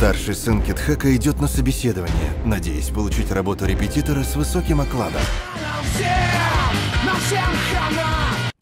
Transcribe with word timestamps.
Старший 0.00 0.34
сын 0.34 0.62
Китхека 0.62 1.14
идет 1.14 1.42
на 1.42 1.46
собеседование, 1.46 2.32
надеясь 2.46 2.88
получить 2.88 3.30
работу 3.30 3.66
репетитора 3.66 4.22
с 4.22 4.34
высоким 4.34 4.80
окладом. 4.80 5.20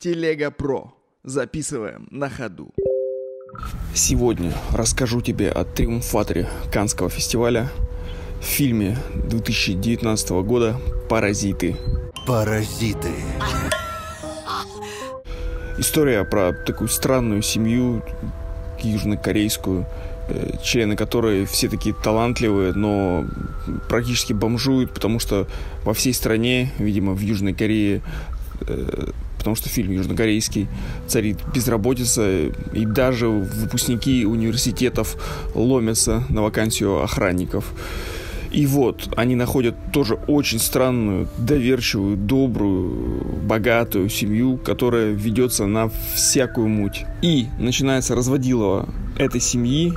Телега 0.01 0.51
Про. 0.51 0.93
Записываем 1.23 2.09
на 2.11 2.29
ходу. 2.29 2.75
Сегодня 3.95 4.53
расскажу 4.73 5.21
тебе 5.21 5.53
о 5.53 5.63
триумфаторе 5.63 6.49
Канского 6.73 7.09
фестиваля 7.09 7.69
в 8.41 8.45
фильме 8.45 8.99
2019 9.15 10.31
года 10.43 10.75
«Паразиты». 11.09 11.77
Паразиты. 12.27 13.13
История 15.79 16.25
про 16.25 16.53
такую 16.53 16.89
странную 16.89 17.43
семью 17.43 18.03
южнокорейскую, 18.85 19.87
э, 20.29 20.57
члены 20.63 20.97
которой 20.97 21.45
все 21.47 21.69
такие 21.69 21.95
талантливые, 21.95 22.73
но 22.75 23.25
практически 23.89 24.33
бомжуют, 24.33 24.93
потому 24.93 25.19
что 25.19 25.47
во 25.85 25.95
всей 25.95 26.15
стране, 26.15 26.73
видимо, 26.79 27.13
в 27.13 27.21
Южной 27.21 27.55
Корее, 27.55 28.03
э, 28.63 29.11
потому 29.39 29.57
что 29.57 29.69
фильм 29.69 29.93
южнокорейский, 29.93 30.69
царит 31.07 31.39
безработица, 31.55 32.47
и 32.73 32.85
даже 32.85 33.29
выпускники 33.29 34.27
университетов 34.27 35.17
ломятся 35.55 36.25
на 36.29 36.43
вакансию 36.43 37.03
охранников. 37.03 37.73
И 38.51 38.67
вот 38.67 39.13
они 39.17 39.35
находят 39.35 39.75
тоже 39.93 40.15
очень 40.27 40.59
странную, 40.59 41.29
доверчивую, 41.37 42.17
добрую, 42.17 43.25
богатую 43.43 44.09
семью, 44.09 44.57
которая 44.57 45.13
ведется 45.13 45.67
на 45.67 45.91
всякую 46.15 46.69
муть. 46.69 47.05
И 47.23 47.47
начинается 47.59 48.15
разводилово 48.15 48.89
этой 49.19 49.41
семьи, 49.41 49.93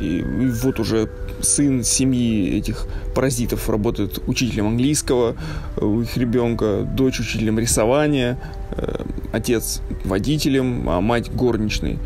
и, 0.00 0.22
вот 0.62 0.80
уже 0.80 1.08
сын 1.40 1.84
семьи 1.84 2.56
этих 2.56 2.86
паразитов 3.14 3.68
работает 3.68 4.20
учителем 4.26 4.68
английского 4.68 5.36
у 5.76 6.00
их 6.00 6.16
ребенка, 6.16 6.82
дочь 6.82 7.20
учителем 7.20 7.58
рисования, 7.58 8.38
э, 8.70 9.04
отец 9.32 9.80
водителем, 10.04 10.88
а 10.88 11.00
мать 11.00 11.30
горничной. 11.32 11.98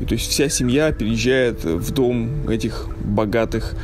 И 0.00 0.04
то 0.04 0.14
есть 0.14 0.30
вся 0.30 0.48
семья 0.48 0.92
переезжает 0.92 1.64
в 1.64 1.92
дом 1.92 2.48
этих 2.48 2.88
богатых 3.04 3.74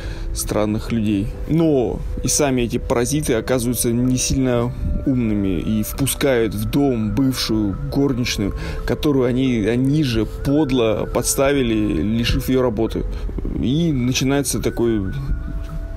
странных 0.41 0.93
людей. 0.93 1.29
Но 1.49 1.99
и 2.25 2.29
сами 2.29 2.63
эти 2.63 2.79
паразиты 2.79 3.35
оказываются 3.35 3.93
не 3.93 4.17
сильно 4.17 4.73
умными 5.07 5.61
и 5.61 5.83
впускают 5.83 6.55
в 6.55 6.71
дом 6.71 7.15
бывшую 7.15 7.77
горничную, 7.91 8.55
которую 8.87 9.27
они, 9.27 9.67
они 9.67 10.03
же 10.03 10.27
подло 10.27 11.09
подставили, 11.13 12.03
лишив 12.03 12.49
ее 12.49 12.61
работы. 12.61 13.05
И 13.63 13.93
начинается 13.93 14.61
такой 14.61 15.13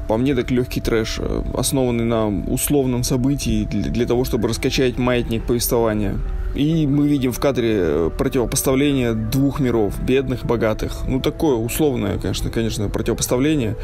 по 0.08 0.18
мне 0.18 0.36
так 0.36 0.52
легкий 0.52 0.82
трэш, 0.82 1.20
основанный 1.54 2.04
на 2.04 2.28
условном 2.28 3.04
событии 3.04 3.66
для, 3.66 4.06
того, 4.06 4.26
чтобы 4.26 4.50
раскачать 4.50 4.98
маятник 4.98 5.46
повествования. 5.46 6.18
И 6.56 6.86
мы 6.86 7.08
видим 7.08 7.32
в 7.32 7.40
кадре 7.40 8.12
противопоставление 8.18 9.14
двух 9.14 9.60
миров, 9.60 10.00
бедных, 10.02 10.46
богатых. 10.46 11.08
Ну, 11.08 11.20
такое 11.20 11.56
условное, 11.56 12.18
конечно, 12.20 12.50
конечно, 12.50 12.90
противопоставление 12.90 13.76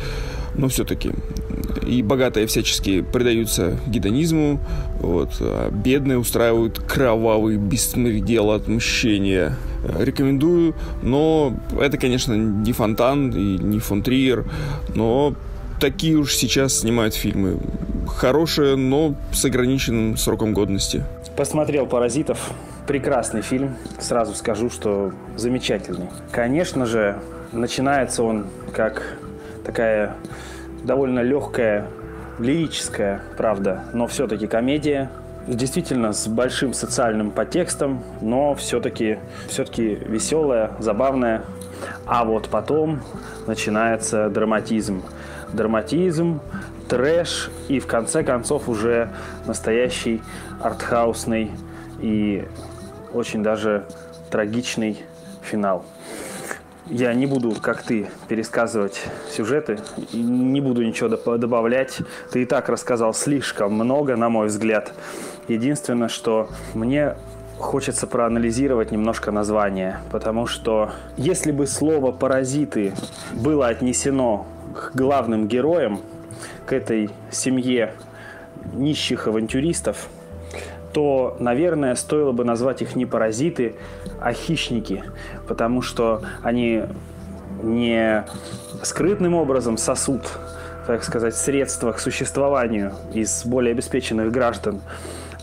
но 0.55 0.67
все-таки 0.67 1.11
и 1.85 2.01
богатые 2.01 2.47
всячески 2.47 3.01
предаются 3.01 3.79
гедонизму, 3.87 4.59
вот, 4.99 5.31
а 5.39 5.71
бедные 5.71 6.17
устраивают 6.17 6.79
кровавый 6.79 7.57
беспредел 7.57 8.51
отмщения. 8.51 9.55
Рекомендую, 9.97 10.75
но 11.01 11.53
это, 11.79 11.97
конечно, 11.97 12.33
не 12.33 12.73
Фонтан 12.73 13.29
и 13.29 13.57
не 13.57 13.79
фон 13.79 14.03
Триер, 14.03 14.45
но 14.93 15.33
такие 15.79 16.17
уж 16.17 16.35
сейчас 16.35 16.79
снимают 16.79 17.13
фильмы. 17.13 17.57
Хорошие, 18.15 18.75
но 18.75 19.15
с 19.31 19.45
ограниченным 19.45 20.17
сроком 20.17 20.53
годности. 20.53 21.03
Посмотрел 21.35 21.85
«Паразитов». 21.85 22.51
Прекрасный 22.85 23.41
фильм. 23.41 23.75
Сразу 23.99 24.33
скажу, 24.33 24.69
что 24.69 25.13
замечательный. 25.35 26.09
Конечно 26.31 26.85
же, 26.85 27.19
начинается 27.51 28.23
он 28.23 28.47
как 28.73 29.17
такая 29.63 30.15
довольно 30.83 31.19
легкая, 31.19 31.87
лирическая, 32.39 33.21
правда, 33.37 33.85
но 33.93 34.07
все-таки 34.07 34.47
комедия. 34.47 35.09
Действительно, 35.47 36.13
с 36.13 36.27
большим 36.27 36.73
социальным 36.73 37.31
подтекстом, 37.31 38.03
но 38.21 38.53
все-таки 38.55 39.19
все 39.47 39.63
веселая, 39.63 40.71
забавная. 40.79 41.43
А 42.05 42.25
вот 42.25 42.49
потом 42.49 43.01
начинается 43.47 44.29
драматизм. 44.29 45.03
Драматизм, 45.53 46.41
трэш 46.89 47.49
и 47.67 47.79
в 47.79 47.87
конце 47.87 48.23
концов 48.23 48.67
уже 48.67 49.09
настоящий 49.45 50.21
артхаусный 50.59 51.51
и 52.01 52.45
очень 53.13 53.43
даже 53.43 53.85
трагичный 54.29 55.03
финал. 55.41 55.85
Я 56.87 57.13
не 57.13 57.27
буду, 57.27 57.53
как 57.61 57.83
ты, 57.83 58.09
пересказывать 58.27 59.05
сюжеты, 59.31 59.77
не 60.11 60.59
буду 60.59 60.83
ничего 60.83 61.37
добавлять. 61.37 61.99
Ты 62.31 62.41
и 62.41 62.45
так 62.45 62.67
рассказал 62.67 63.13
слишком 63.13 63.73
много, 63.73 64.15
на 64.15 64.29
мой 64.29 64.47
взгляд. 64.47 64.91
Единственное, 65.47 66.07
что 66.07 66.49
мне 66.73 67.13
хочется 67.59 68.07
проанализировать 68.07 68.91
немножко 68.91 69.31
название, 69.31 69.99
потому 70.11 70.47
что 70.47 70.91
если 71.15 71.51
бы 71.51 71.67
слово 71.67 72.11
«паразиты» 72.11 72.93
было 73.33 73.67
отнесено 73.67 74.47
к 74.73 74.95
главным 74.95 75.47
героям, 75.47 75.99
к 76.65 76.73
этой 76.73 77.09
семье 77.31 77.93
нищих 78.73 79.27
авантюристов– 79.27 80.07
то, 80.93 81.37
наверное, 81.39 81.95
стоило 81.95 82.31
бы 82.31 82.43
назвать 82.43 82.81
их 82.81 82.95
не 82.95 83.05
паразиты, 83.05 83.75
а 84.19 84.33
хищники, 84.33 85.03
потому 85.47 85.81
что 85.81 86.21
они 86.41 86.83
не 87.61 88.25
скрытным 88.83 89.35
образом 89.35 89.77
сосут, 89.77 90.23
так 90.87 91.03
сказать, 91.03 91.35
средства 91.35 91.91
к 91.91 91.99
существованию 91.99 92.93
из 93.13 93.45
более 93.45 93.73
обеспеченных 93.73 94.31
граждан, 94.31 94.81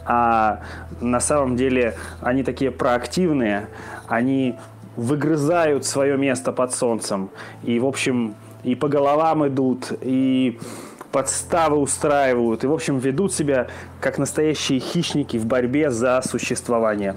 а 0.04 0.60
на 1.00 1.20
самом 1.20 1.56
деле 1.56 1.94
они 2.20 2.42
такие 2.42 2.70
проактивные, 2.70 3.68
они 4.08 4.56
выгрызают 4.96 5.84
свое 5.84 6.16
место 6.16 6.52
под 6.52 6.72
солнцем 6.72 7.30
и, 7.62 7.78
в 7.78 7.86
общем, 7.86 8.34
и 8.62 8.74
по 8.74 8.88
головам 8.88 9.46
идут, 9.46 9.92
и 10.00 10.58
подставы 11.12 11.78
устраивают 11.78 12.64
и, 12.64 12.66
в 12.66 12.72
общем, 12.72 12.98
ведут 12.98 13.32
себя 13.32 13.68
как 14.00 14.18
настоящие 14.18 14.80
хищники 14.80 15.36
в 15.36 15.46
борьбе 15.46 15.90
за 15.90 16.22
существование. 16.22 17.16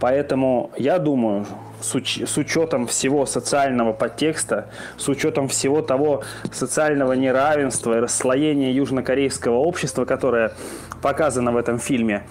Поэтому 0.00 0.70
я 0.76 0.98
думаю, 0.98 1.46
с, 1.80 1.94
уч- 1.94 2.26
с 2.26 2.36
учетом 2.36 2.86
всего 2.86 3.26
социального 3.26 3.92
подтекста, 3.92 4.66
с 4.96 5.08
учетом 5.08 5.48
всего 5.48 5.82
того 5.82 6.22
социального 6.52 7.12
неравенства 7.12 7.96
и 7.96 8.00
расслоения 8.00 8.72
южнокорейского 8.72 9.56
общества, 9.56 10.04
которое 10.04 10.52
показано 11.02 11.52
в 11.52 11.56
этом 11.56 11.78
фильме, 11.78 12.24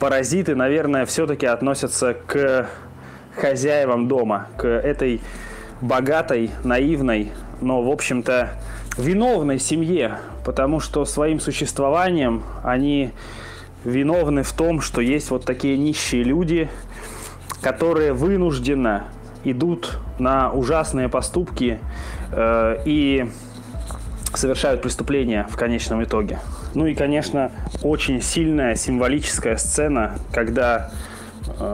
паразиты, 0.00 0.54
наверное, 0.54 1.06
все-таки 1.06 1.46
относятся 1.46 2.14
к 2.14 2.68
хозяевам 3.36 4.08
дома, 4.08 4.48
к 4.56 4.66
этой 4.66 5.20
богатой, 5.80 6.50
наивной, 6.62 7.32
но, 7.60 7.82
в 7.82 7.90
общем-то, 7.90 8.50
виновной 8.96 9.58
семье, 9.58 10.18
потому 10.44 10.80
что 10.80 11.04
своим 11.04 11.40
существованием 11.40 12.42
они 12.62 13.10
виновны 13.84 14.42
в 14.42 14.52
том, 14.52 14.80
что 14.80 15.00
есть 15.00 15.30
вот 15.30 15.44
такие 15.44 15.76
нищие 15.76 16.22
люди, 16.22 16.70
которые 17.60 18.12
вынужденно 18.12 19.04
идут 19.44 19.98
на 20.18 20.52
ужасные 20.52 21.08
поступки 21.08 21.78
э, 22.30 22.82
и 22.84 23.26
совершают 24.34 24.82
преступления 24.82 25.46
в 25.50 25.56
конечном 25.56 26.02
итоге. 26.02 26.40
Ну 26.74 26.86
и, 26.86 26.94
конечно, 26.94 27.52
очень 27.82 28.20
сильная 28.20 28.74
символическая 28.74 29.56
сцена, 29.56 30.16
когда 30.32 30.90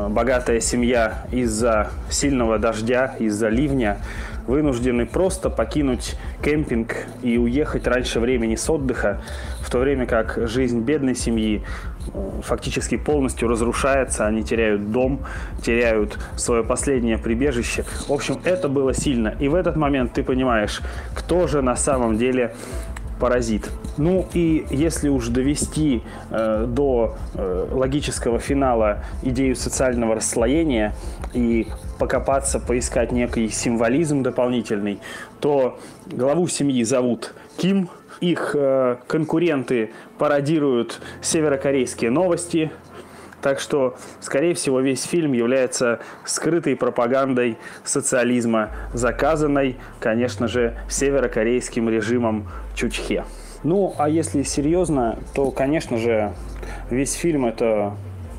богатая 0.08 0.61
семья 0.61 1.25
из-за 1.31 1.90
сильного 2.11 2.58
дождя, 2.58 3.14
из-за 3.19 3.49
ливня 3.49 3.99
вынуждены 4.46 5.06
просто 5.06 5.49
покинуть 5.49 6.17
кемпинг 6.43 6.96
и 7.22 7.38
уехать 7.38 7.87
раньше 7.87 8.20
времени 8.20 8.56
с 8.56 8.69
отдыха, 8.69 9.22
в 9.61 9.70
то 9.70 9.78
время 9.78 10.06
как 10.06 10.38
жизнь 10.49 10.81
бедной 10.81 11.14
семьи 11.14 11.62
э, 12.12 12.31
фактически 12.43 12.96
полностью 12.96 13.49
разрушается, 13.49 14.26
они 14.26 14.43
теряют 14.43 14.90
дом, 14.90 15.20
теряют 15.62 16.19
свое 16.37 16.64
последнее 16.64 17.19
прибежище. 17.19 17.84
В 18.08 18.12
общем, 18.12 18.40
это 18.44 18.69
было 18.69 18.93
сильно. 18.93 19.34
И 19.38 19.49
в 19.49 19.55
этот 19.55 19.76
момент 19.76 20.14
ты 20.14 20.25
понимаешь, 20.25 20.81
кто 21.14 21.46
же 21.46 21.62
на 21.62 21.76
самом 21.76 22.19
деле 22.19 22.55
паразит. 23.20 23.70
Ну 23.97 24.27
и 24.33 24.67
если 24.71 25.09
уж 25.09 25.29
довести 25.29 26.03
э, 26.31 26.65
до 26.67 27.17
э, 27.35 27.69
логического 27.71 28.39
финала 28.39 29.05
идею 29.23 29.57
социального 29.57 30.17
расслоения 30.17 30.95
и 31.35 31.67
покопаться, 31.99 32.61
поискать 32.61 33.13
некий 33.13 33.49
символизм 33.49 34.23
дополнительный, 34.23 35.01
то 35.41 35.79
главу 36.07 36.49
семьи 36.49 36.83
зовут 36.85 37.35
Ким, 37.57 37.91
их 38.21 38.55
э, 38.55 38.97
конкуренты 39.07 39.93
пародируют 40.19 41.01
северокорейские 41.23 42.11
новости, 42.11 42.71
так 43.43 43.59
что, 43.59 43.97
скорее 44.21 44.55
всего, 44.55 44.81
весь 44.81 45.05
фильм 45.05 45.33
является 45.33 46.01
скрытой 46.25 46.77
пропагандой 46.77 47.59
социализма, 47.85 48.71
заказанной, 48.93 49.77
конечно 49.99 50.47
же, 50.47 50.79
северокорейским 50.89 51.89
режимом 51.89 52.49
Чучхе. 52.75 53.25
Ну, 53.62 53.95
а 53.99 54.09
если 54.09 54.43
серьезно, 54.43 55.19
то, 55.35 55.51
конечно 55.51 55.99
же, 55.99 56.33
весь 56.89 57.12
фильм 57.12 57.45
это 57.45 57.95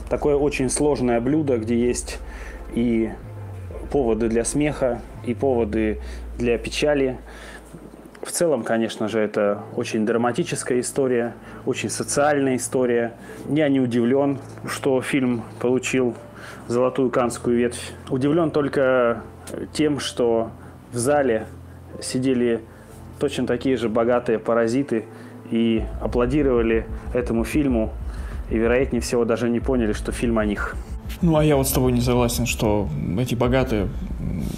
такое 0.10 0.36
очень 0.36 0.70
сложное 0.70 1.22
блюдо, 1.22 1.58
где 1.58 1.80
есть 1.80 2.18
и 2.74 3.12
поводы 3.92 4.30
для 4.30 4.44
смеха, 4.44 5.00
и 5.26 5.36
поводы 5.36 6.00
для 6.40 6.58
печали. 6.58 7.18
В 8.24 8.32
целом, 8.32 8.64
конечно 8.64 9.08
же, 9.08 9.20
это 9.20 9.64
очень 9.76 10.06
драматическая 10.06 10.80
история, 10.80 11.34
очень 11.66 11.90
социальная 11.90 12.56
история. 12.56 13.14
Я 13.50 13.70
не 13.70 13.80
удивлен, 13.80 14.40
что 14.68 15.02
фильм 15.02 15.44
получил 15.60 16.16
золотую 16.68 17.12
канскую 17.12 17.58
ветвь. 17.58 17.92
Удивлен 18.10 18.50
только 18.50 19.22
тем, 19.74 20.00
что 20.00 20.50
в 20.92 20.98
зале 20.98 21.46
сидели 22.02 22.62
точно 23.22 23.46
такие 23.46 23.78
же 23.78 23.88
богатые 23.88 24.40
паразиты 24.40 25.06
и 25.52 25.84
аплодировали 26.02 26.88
этому 27.14 27.44
фильму, 27.44 27.94
и, 28.50 28.58
вероятнее 28.58 29.02
всего, 29.02 29.26
даже 29.26 29.48
не 29.48 29.60
поняли, 29.60 29.94
что 29.94 30.12
фильм 30.12 30.40
о 30.40 30.46
них. 30.46 30.76
Ну, 31.22 31.38
а 31.38 31.44
я 31.44 31.56
вот 31.56 31.68
с 31.68 31.72
тобой 31.72 31.92
не 31.92 32.02
согласен, 32.02 32.48
что 32.48 32.90
эти 33.20 33.36
богатые, 33.36 33.90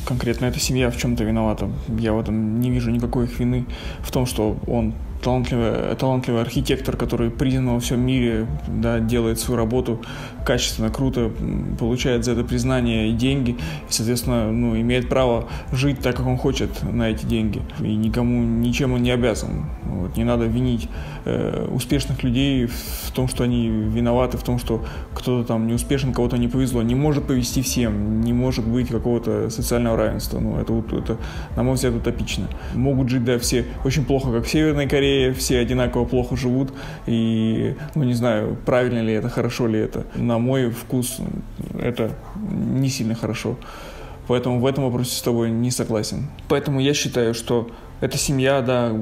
конкретно 0.08 0.46
эта 0.46 0.60
семья 0.60 0.90
в 0.90 0.98
чем-то 0.98 1.26
виновата. 1.26 1.70
Я 1.90 2.14
в 2.14 2.20
этом 2.22 2.62
не 2.62 2.72
вижу 2.72 2.90
никакой 2.90 3.26
их 3.26 3.38
вины 3.38 3.66
в 4.00 4.12
том, 4.12 4.26
что 4.26 4.56
он 4.66 4.94
талантливый, 5.24 5.96
талантливый 5.96 6.42
архитектор, 6.42 6.96
который 6.98 7.30
признан 7.32 7.76
во 7.76 7.80
всем 7.80 8.02
мире, 8.06 8.48
да, 8.68 9.00
делает 9.00 9.40
свою 9.40 9.58
работу 9.58 10.02
качественно, 10.46 10.90
круто, 10.90 11.32
получает 11.80 12.26
за 12.26 12.34
это 12.34 12.44
признание 12.44 13.10
и 13.10 13.14
деньги, 13.14 13.52
и, 13.52 13.58
соответственно, 13.90 14.52
ну, 14.52 14.76
имеет 14.80 15.10
право 15.10 15.48
жить 15.72 16.00
так, 16.00 16.16
как 16.16 16.28
он 16.28 16.38
хочет 16.38 16.70
на 16.84 17.10
эти 17.10 17.26
деньги. 17.26 17.62
И 17.80 17.96
никому, 17.96 18.44
ничем 18.44 18.94
он 18.94 19.04
не 19.04 19.12
обязан. 19.12 19.66
Вот, 19.86 20.18
не 20.18 20.24
надо 20.24 20.46
винить 20.46 20.90
э, 21.26 21.68
успешных 21.72 22.24
людей 22.24 22.66
в 22.66 23.12
том, 23.12 23.28
что 23.28 23.44
они 23.44 23.68
виноваты, 23.68 24.38
в 24.38 24.44
том, 24.44 24.60
что 24.60 24.84
кто-то 25.14 25.48
там 25.48 25.68
не 25.68 25.74
успешен, 25.74 26.14
кого-то 26.14 26.38
не 26.38 26.48
повезло. 26.48 26.82
Не 26.82 26.96
может 26.96 27.26
повезти 27.26 27.62
всем, 27.62 28.22
не 28.22 28.34
может 28.34 28.68
быть 28.68 28.90
какого-то 28.90 29.50
социального 29.50 29.98
равенства. 29.98 30.40
Ну, 30.40 30.60
это, 30.60 30.74
это, 30.98 31.18
на 31.56 31.64
мой 31.64 31.76
взгляд, 31.76 31.96
утопично. 31.96 32.48
Могут 32.74 33.10
жить, 33.10 33.24
да, 33.24 33.38
все 33.40 33.66
очень 33.86 34.04
плохо, 34.04 34.32
как 34.32 34.46
в 34.46 34.50
Северной 34.50 34.88
Корее, 34.88 35.13
Корее 35.14 35.34
все 35.34 35.60
одинаково 35.60 36.06
плохо 36.06 36.36
живут, 36.36 36.74
и, 37.06 37.76
ну, 37.94 38.04
не 38.04 38.14
знаю, 38.14 38.58
правильно 38.66 39.00
ли 39.00 39.14
это, 39.14 39.30
хорошо 39.30 39.68
ли 39.68 39.80
это. 39.80 40.06
На 40.16 40.40
мой 40.40 40.72
вкус 40.72 41.18
это 41.80 42.12
не 42.52 42.90
сильно 42.90 43.14
хорошо. 43.14 43.58
Поэтому 44.28 44.60
в 44.60 44.66
этом 44.66 44.86
вопросе 44.86 45.16
с 45.16 45.22
тобой 45.22 45.52
не 45.52 45.70
согласен. 45.70 46.30
Поэтому 46.48 46.80
я 46.80 46.94
считаю, 46.94 47.34
что 47.34 47.70
эта 48.04 48.18
семья, 48.18 48.62
да, 48.62 48.94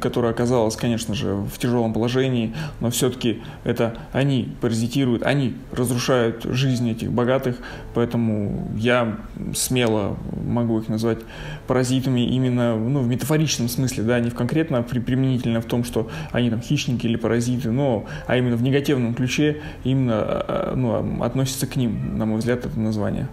которая 0.00 0.30
оказалась, 0.30 0.76
конечно 0.76 1.12
же, 1.12 1.34
в 1.34 1.58
тяжелом 1.58 1.92
положении, 1.92 2.54
но 2.78 2.88
все-таки 2.90 3.42
это 3.64 3.98
они 4.12 4.54
паразитируют, 4.60 5.24
они 5.24 5.56
разрушают 5.72 6.44
жизнь 6.44 6.88
этих 6.88 7.10
богатых, 7.10 7.56
поэтому 7.94 8.68
я 8.76 9.18
смело 9.56 10.16
могу 10.46 10.78
их 10.78 10.88
назвать 10.88 11.18
паразитами 11.66 12.20
именно 12.20 12.76
ну, 12.76 13.00
в 13.00 13.08
метафоричном 13.08 13.68
смысле, 13.68 14.04
да, 14.04 14.20
не 14.20 14.30
в 14.30 14.36
конкретно 14.36 14.84
при, 14.84 15.00
применительно 15.00 15.60
в 15.60 15.66
том, 15.66 15.82
что 15.82 16.08
они 16.30 16.48
там 16.48 16.60
хищники 16.60 17.06
или 17.06 17.16
паразиты, 17.16 17.72
но, 17.72 18.06
а 18.28 18.36
именно 18.36 18.54
в 18.54 18.62
негативном 18.62 19.14
ключе 19.14 19.62
именно 19.82 20.14
а, 20.14 20.44
а, 20.48 20.76
ну, 20.76 21.24
относится 21.24 21.66
к 21.66 21.74
ним, 21.74 22.16
на 22.16 22.24
мой 22.24 22.38
взгляд, 22.38 22.64
это 22.66 22.78
название. 22.78 23.26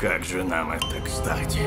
Как 0.00 0.24
же 0.24 0.42
нам 0.42 0.70
это 0.72 0.96
кстати? 1.04 1.60